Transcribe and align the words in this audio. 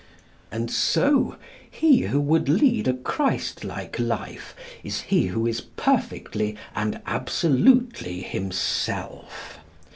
And 0.51 0.71
so 0.71 1.35
he 1.69 1.99
who 2.05 2.19
would 2.19 2.49
lead 2.49 2.87
a 2.87 2.95
Christlike 2.95 3.99
life 3.99 4.55
is 4.83 5.01
he 5.01 5.27
who 5.27 5.45
is 5.45 5.61
perfectly 5.61 6.55
and 6.73 7.03
absolutely 7.05 8.21
himself. 8.23 9.59